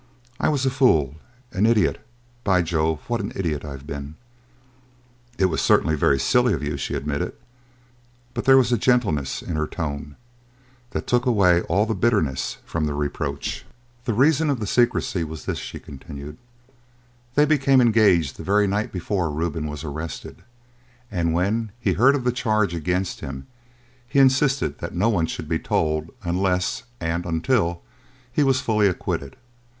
"I 0.39 0.49
was 0.49 0.65
a 0.65 0.71
fool, 0.71 1.13
an 1.51 1.67
idiot 1.67 2.03
by 2.43 2.63
Jove, 2.63 3.01
what 3.07 3.21
an 3.21 3.31
idiot 3.35 3.63
I 3.63 3.73
have 3.73 3.85
been!" 3.85 4.15
"It 5.37 5.45
was 5.45 5.61
certainly 5.61 5.93
very 5.93 6.17
silly 6.19 6.53
of 6.53 6.63
you," 6.63 6.75
she 6.75 6.95
admitted; 6.95 7.33
but 8.33 8.45
there 8.45 8.57
was 8.57 8.71
a 8.71 8.79
gentleness 8.79 9.43
in 9.43 9.57
her 9.57 9.67
tone 9.67 10.15
that 10.89 11.05
took 11.05 11.27
away 11.27 11.61
all 11.69 11.85
bitterness 11.85 12.57
from 12.65 12.87
the 12.87 12.95
reproach. 12.95 13.63
"The 14.05 14.15
reason 14.15 14.49
of 14.49 14.59
the 14.59 14.65
secrecy 14.65 15.23
was 15.23 15.45
this," 15.45 15.59
she 15.59 15.79
continued; 15.79 16.37
"they 17.35 17.45
became 17.45 17.79
engaged 17.79 18.37
the 18.37 18.43
very 18.43 18.65
night 18.65 18.91
before 18.91 19.29
Reuben 19.29 19.67
was 19.67 19.83
arrested, 19.83 20.41
and, 21.11 21.31
when 21.31 21.71
he 21.79 21.93
heard 21.93 22.15
of 22.15 22.23
the 22.23 22.31
charge 22.31 22.73
against 22.73 23.19
him, 23.19 23.45
he 24.09 24.17
insisted 24.17 24.79
that 24.79 24.95
no 24.95 25.09
one 25.09 25.27
should 25.27 25.47
be 25.47 25.59
told 25.59 26.09
unless, 26.23 26.81
and 26.99 27.23
until, 27.23 27.83
he 28.33 28.41
was 28.41 28.61
fully 28.61 28.87
acquitted. 28.87 29.35